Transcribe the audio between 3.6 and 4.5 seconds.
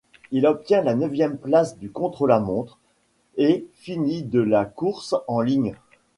finit de